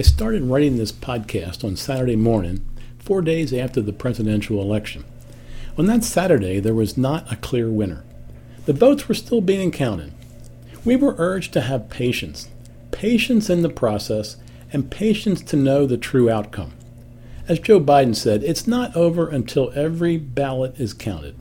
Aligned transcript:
I 0.00 0.02
started 0.02 0.44
writing 0.44 0.78
this 0.78 0.92
podcast 0.92 1.62
on 1.62 1.76
Saturday 1.76 2.16
morning, 2.16 2.64
four 2.98 3.20
days 3.20 3.52
after 3.52 3.82
the 3.82 3.92
presidential 3.92 4.58
election. 4.62 5.04
On 5.76 5.84
that 5.88 6.04
Saturday, 6.04 6.58
there 6.58 6.72
was 6.72 6.96
not 6.96 7.30
a 7.30 7.36
clear 7.36 7.68
winner. 7.68 8.02
The 8.64 8.72
votes 8.72 9.08
were 9.08 9.14
still 9.14 9.42
being 9.42 9.70
counted. 9.70 10.14
We 10.86 10.96
were 10.96 11.16
urged 11.18 11.52
to 11.52 11.60
have 11.60 11.90
patience, 11.90 12.48
patience 12.92 13.50
in 13.50 13.60
the 13.60 13.68
process, 13.68 14.38
and 14.72 14.90
patience 14.90 15.42
to 15.42 15.56
know 15.56 15.84
the 15.84 15.98
true 15.98 16.30
outcome. 16.30 16.72
As 17.46 17.58
Joe 17.60 17.78
Biden 17.78 18.16
said, 18.16 18.42
it's 18.42 18.66
not 18.66 18.96
over 18.96 19.28
until 19.28 19.70
every 19.74 20.16
ballot 20.16 20.80
is 20.80 20.94
counted. 20.94 21.36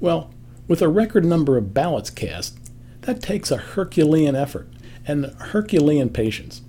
Well, 0.00 0.30
with 0.66 0.80
a 0.80 0.88
record 0.88 1.26
number 1.26 1.58
of 1.58 1.74
ballots 1.74 2.08
cast, 2.08 2.58
that 3.02 3.20
takes 3.20 3.50
a 3.50 3.58
Herculean 3.58 4.36
effort 4.36 4.70
and 5.06 5.26
Herculean 5.26 6.08
patience. 6.08 6.62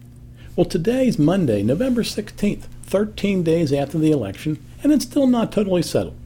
Well, 0.53 0.65
today's 0.65 1.17
Monday, 1.17 1.63
November 1.63 2.03
16th, 2.03 2.63
13 2.83 3.41
days 3.41 3.71
after 3.71 3.97
the 3.97 4.11
election, 4.11 4.61
and 4.83 4.91
it's 4.91 5.05
still 5.05 5.25
not 5.25 5.49
totally 5.49 5.81
settled. 5.81 6.17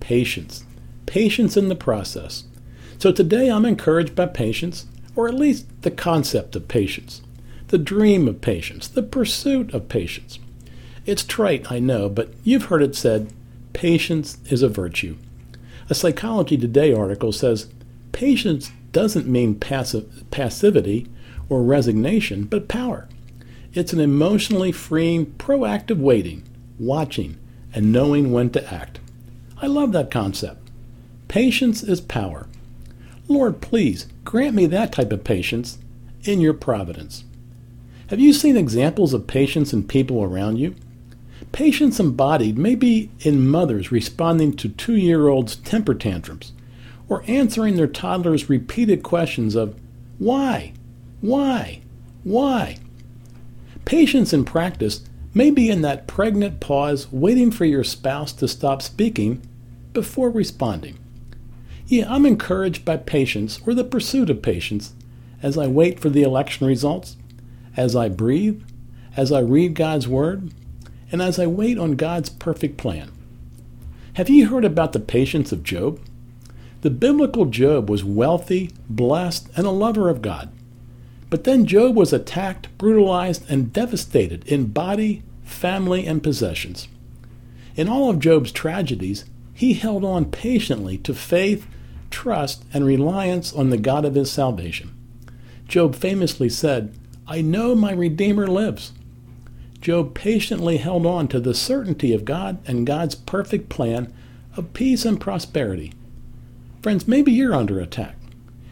Patience. 0.00 0.64
Patience 1.06 1.56
in 1.56 1.70
the 1.70 1.74
process. 1.74 2.44
So 2.98 3.10
today 3.10 3.50
I'm 3.50 3.64
encouraged 3.64 4.14
by 4.14 4.26
patience, 4.26 4.84
or 5.16 5.28
at 5.28 5.34
least 5.34 5.64
the 5.80 5.90
concept 5.90 6.56
of 6.56 6.68
patience, 6.68 7.22
the 7.68 7.78
dream 7.78 8.28
of 8.28 8.42
patience, 8.42 8.86
the 8.86 9.02
pursuit 9.02 9.72
of 9.72 9.88
patience. 9.88 10.38
It's 11.06 11.24
trite, 11.24 11.72
I 11.72 11.78
know, 11.78 12.10
but 12.10 12.34
you've 12.44 12.66
heard 12.66 12.82
it 12.82 12.94
said 12.94 13.32
patience 13.72 14.36
is 14.50 14.60
a 14.60 14.68
virtue. 14.68 15.16
A 15.88 15.94
Psychology 15.94 16.58
Today 16.58 16.92
article 16.92 17.32
says 17.32 17.72
patience 18.12 18.70
doesn't 18.92 19.26
mean 19.26 19.58
passive, 19.58 20.24
passivity 20.30 21.06
or 21.48 21.62
resignation, 21.62 22.44
but 22.44 22.68
power. 22.68 23.08
It's 23.78 23.92
an 23.92 24.00
emotionally 24.00 24.72
freeing, 24.72 25.26
proactive 25.38 25.98
waiting, 25.98 26.42
watching, 26.80 27.38
and 27.72 27.92
knowing 27.92 28.32
when 28.32 28.50
to 28.50 28.74
act. 28.74 28.98
I 29.62 29.68
love 29.68 29.92
that 29.92 30.10
concept. 30.10 30.68
Patience 31.28 31.84
is 31.84 32.00
power. 32.00 32.48
Lord, 33.28 33.60
please 33.60 34.08
grant 34.24 34.56
me 34.56 34.66
that 34.66 34.90
type 34.90 35.12
of 35.12 35.22
patience 35.22 35.78
in 36.24 36.40
your 36.40 36.54
providence. 36.54 37.22
Have 38.08 38.18
you 38.18 38.32
seen 38.32 38.56
examples 38.56 39.14
of 39.14 39.28
patience 39.28 39.72
in 39.72 39.86
people 39.86 40.24
around 40.24 40.56
you? 40.56 40.74
Patience 41.52 42.00
embodied 42.00 42.58
may 42.58 42.74
be 42.74 43.12
in 43.20 43.46
mothers 43.46 43.92
responding 43.92 44.54
to 44.56 44.70
two 44.70 44.96
year 44.96 45.28
olds' 45.28 45.54
temper 45.54 45.94
tantrums, 45.94 46.50
or 47.08 47.22
answering 47.28 47.76
their 47.76 47.86
toddlers' 47.86 48.50
repeated 48.50 49.04
questions 49.04 49.54
of, 49.54 49.78
Why? 50.18 50.72
Why? 51.20 51.82
Why? 52.24 52.78
Patience 53.88 54.34
in 54.34 54.44
practice 54.44 55.02
may 55.32 55.50
be 55.50 55.70
in 55.70 55.80
that 55.80 56.06
pregnant 56.06 56.60
pause 56.60 57.10
waiting 57.10 57.50
for 57.50 57.64
your 57.64 57.82
spouse 57.82 58.34
to 58.34 58.46
stop 58.46 58.82
speaking 58.82 59.40
before 59.94 60.28
responding. 60.28 60.98
Yeah, 61.86 62.04
I'm 62.12 62.26
encouraged 62.26 62.84
by 62.84 62.98
patience 62.98 63.58
or 63.66 63.72
the 63.72 63.84
pursuit 63.84 64.28
of 64.28 64.42
patience 64.42 64.92
as 65.42 65.56
I 65.56 65.68
wait 65.68 66.00
for 66.00 66.10
the 66.10 66.22
election 66.22 66.66
results, 66.66 67.16
as 67.78 67.96
I 67.96 68.10
breathe, 68.10 68.62
as 69.16 69.32
I 69.32 69.40
read 69.40 69.72
God's 69.74 70.06
Word, 70.06 70.52
and 71.10 71.22
as 71.22 71.38
I 71.38 71.46
wait 71.46 71.78
on 71.78 71.92
God's 71.92 72.28
perfect 72.28 72.76
plan. 72.76 73.10
Have 74.16 74.28
you 74.28 74.48
heard 74.48 74.66
about 74.66 74.92
the 74.92 75.00
patience 75.00 75.50
of 75.50 75.62
Job? 75.62 75.98
The 76.82 76.90
biblical 76.90 77.46
Job 77.46 77.88
was 77.88 78.04
wealthy, 78.04 78.70
blessed, 78.90 79.48
and 79.56 79.66
a 79.66 79.70
lover 79.70 80.10
of 80.10 80.20
God. 80.20 80.52
But 81.30 81.44
then 81.44 81.66
Job 81.66 81.94
was 81.94 82.12
attacked, 82.12 82.76
brutalized, 82.78 83.48
and 83.50 83.72
devastated 83.72 84.46
in 84.46 84.66
body, 84.66 85.22
family, 85.42 86.06
and 86.06 86.22
possessions. 86.22 86.88
In 87.76 87.88
all 87.88 88.10
of 88.10 88.18
Job's 88.18 88.50
tragedies, 88.50 89.24
he 89.54 89.74
held 89.74 90.04
on 90.04 90.30
patiently 90.30 90.98
to 90.98 91.14
faith, 91.14 91.66
trust, 92.10 92.64
and 92.72 92.84
reliance 92.84 93.52
on 93.52 93.70
the 93.70 93.76
God 93.76 94.04
of 94.04 94.14
his 94.14 94.30
salvation. 94.30 94.94
Job 95.66 95.94
famously 95.94 96.48
said, 96.48 96.94
I 97.26 97.42
know 97.42 97.74
my 97.74 97.92
Redeemer 97.92 98.46
lives. 98.46 98.92
Job 99.80 100.14
patiently 100.14 100.78
held 100.78 101.04
on 101.04 101.28
to 101.28 101.40
the 101.40 101.54
certainty 101.54 102.14
of 102.14 102.24
God 102.24 102.58
and 102.66 102.86
God's 102.86 103.14
perfect 103.14 103.68
plan 103.68 104.12
of 104.56 104.72
peace 104.72 105.04
and 105.04 105.20
prosperity. 105.20 105.92
Friends, 106.82 107.06
maybe 107.06 107.30
you're 107.32 107.54
under 107.54 107.78
attack. 107.80 108.16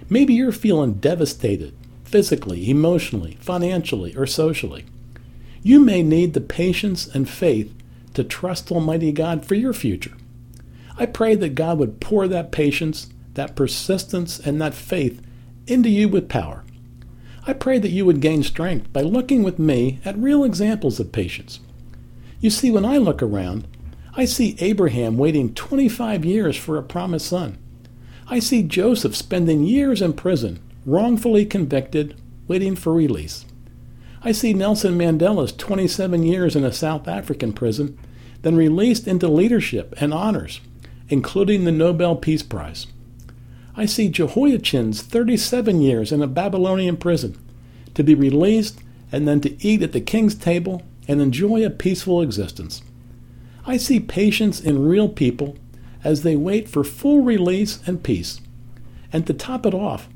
Maybe 0.09 0.35
you're 0.35 0.53
feeling 0.53 0.95
devastated, 0.95 1.75
physically, 2.07 2.71
emotionally, 2.71 3.37
financially, 3.41 4.17
or 4.17 4.27
socially. 4.27 4.87
You 5.63 5.81
may 5.81 6.03
need 6.03 6.33
the 6.33 6.41
patience 6.41 7.07
and 7.09 7.29
faith 7.29 7.75
to 8.15 8.23
trust 8.25 8.71
Almighty 8.71 9.13
God 9.13 9.45
for 9.45 9.57
your 9.57 9.73
future. 9.73 10.13
I 10.97 11.07
pray 11.07 11.35
that 11.35 11.55
God 11.55 11.79
would 11.79 12.01
pour 12.01 12.29
that 12.29 12.53
patience, 12.53 13.11
that 13.35 13.57
persistence, 13.57 14.39
and 14.39 14.61
that 14.63 14.75
faith 14.75 15.21
into 15.67 15.89
you 15.89 16.09
with 16.09 16.29
power. 16.29 16.65
I 17.47 17.53
pray 17.53 17.79
that 17.79 17.91
you 17.91 18.07
would 18.07 18.21
gain 18.21 18.43
strength 18.43 18.93
by 18.93 19.03
looking 19.03 19.43
with 19.43 19.59
me 19.59 19.99
at 20.05 20.17
real 20.17 20.45
examples 20.45 20.99
of 20.99 21.13
patience. 21.13 21.61
You 22.41 22.51
see, 22.51 22.71
when 22.71 22.85
I 22.85 22.99
look 22.99 23.23
around, 23.23 23.67
I 24.15 24.25
see 24.25 24.57
Abraham 24.61 25.19
waiting 25.19 25.55
25 25.55 26.25
years 26.25 26.57
for 26.57 26.79
a 26.79 26.83
promised 26.83 27.27
son. 27.27 27.59
I 28.29 28.39
see 28.39 28.63
Joseph 28.63 29.15
spending 29.15 29.65
years 29.65 30.01
in 30.01 30.13
prison 30.15 30.61
wrongfully 30.87 31.45
convicted, 31.45 32.15
waiting 32.47 32.77
for 32.77 32.95
release. 32.95 33.45
I 34.23 34.33
see 34.33 34.55
Nelson 34.55 34.97
Mandela's 34.97 35.53
27 35.53 36.23
years 36.23 36.57
in 36.57 36.65
a 36.65 36.73
South 36.73 37.07
African 37.09 37.53
prison, 37.53 37.99
then 38.43 38.57
released 38.57 39.07
into 39.09 39.29
leadership 39.29 39.95
and 40.01 40.15
honors, 40.15 40.61
including 41.09 41.65
the 41.65 41.73
Nobel 41.73 42.17
Peace 42.17 42.43
Prize. 42.43 42.87
I 43.77 43.85
see 43.85 44.09
Jehoiachin's 44.09 45.03
37 45.03 45.83
years 45.83 46.13
in 46.13 46.23
a 46.23 46.27
Babylonian 46.27 46.97
prison, 46.97 47.37
to 47.95 48.03
be 48.03 48.15
released 48.15 48.81
and 49.11 49.27
then 49.27 49.41
to 49.41 49.67
eat 49.67 49.83
at 49.83 49.93
the 49.93 50.01
king's 50.01 50.35
table 50.35 50.83
and 51.09 51.21
enjoy 51.21 51.65
a 51.65 51.71
peaceful 51.71 52.23
existence. 52.23 52.83
I 53.67 53.77
see 53.77 53.99
patience 54.01 54.61
in 54.61 54.87
real 54.87 55.09
people 55.09 55.57
as 56.05 56.23
they 56.23 56.37
wait 56.37 56.69
for 56.69 56.85
full 56.85 57.23
release 57.23 57.81
and 57.87 58.03
peace. 58.03 58.41
And 59.13 59.27
to 59.27 59.35
top 59.35 59.67
it 59.67 59.75
off, 59.75 60.09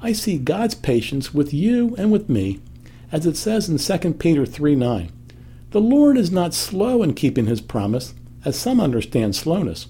I 0.00 0.12
see 0.12 0.38
God's 0.38 0.76
patience 0.76 1.34
with 1.34 1.52
you 1.52 1.96
and 1.96 2.12
with 2.12 2.28
me, 2.28 2.60
as 3.10 3.26
it 3.26 3.36
says 3.36 3.68
in 3.68 3.78
2 3.78 4.14
Peter 4.14 4.46
3 4.46 4.76
9. 4.76 5.10
The 5.70 5.80
Lord 5.80 6.16
is 6.16 6.30
not 6.30 6.54
slow 6.54 7.02
in 7.02 7.14
keeping 7.14 7.46
his 7.46 7.60
promise, 7.60 8.14
as 8.44 8.56
some 8.56 8.80
understand 8.80 9.34
slowness. 9.34 9.88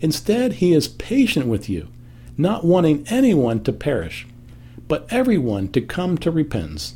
Instead, 0.00 0.54
he 0.54 0.74
is 0.74 0.86
patient 0.86 1.46
with 1.46 1.68
you, 1.68 1.88
not 2.36 2.64
wanting 2.64 3.06
anyone 3.08 3.62
to 3.64 3.72
perish, 3.72 4.26
but 4.86 5.06
everyone 5.10 5.68
to 5.68 5.80
come 5.80 6.18
to 6.18 6.30
repentance. 6.30 6.94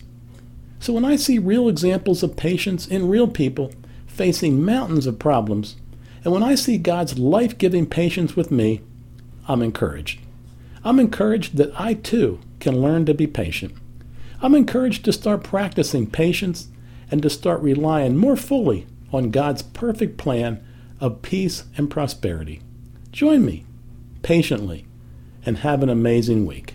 So 0.79 0.93
when 0.93 1.05
I 1.05 1.17
see 1.17 1.39
real 1.39 1.69
examples 1.69 2.23
of 2.23 2.37
patience 2.37 2.87
in 2.87 3.09
real 3.09 3.29
people 3.29 3.73
facing 4.07 4.63
mountains 4.63 5.07
of 5.07 5.19
problems, 5.19 5.77
and 6.23 6.33
when 6.33 6.43
I 6.43 6.55
see 6.55 6.77
God's 6.77 7.19
life 7.19 7.57
giving 7.57 7.87
patience 7.87 8.37
with 8.37 8.51
me, 8.51 8.83
I'm 9.49 9.63
encouraged. 9.63 10.21
I'm 10.85 10.99
encouraged 10.99 11.57
that 11.57 11.73
I 11.79 11.95
too 11.95 12.41
can 12.61 12.81
learn 12.81 13.07
to 13.07 13.15
be 13.15 13.27
patient. 13.27 13.75
I'm 14.41 14.55
encouraged 14.55 15.05
to 15.05 15.13
start 15.13 15.45
practicing 15.45 16.11
patience 16.11 16.69
and 17.11 17.23
to 17.23 17.31
start 17.31 17.61
relying 17.61 18.17
more 18.17 18.37
fully 18.37 18.87
on 19.13 19.31
God's 19.31 19.63
perfect 19.63 20.17
plan 20.17 20.65
of 21.01 21.23
peace 21.23 21.65
and 21.77 21.91
prosperity. 21.91 22.63
Join 23.11 23.45
me 23.45 23.65
patiently 24.23 24.87
and 25.45 25.59
have 25.59 25.83
an 25.83 25.89
amazing 25.89 26.47
week. 26.47 26.71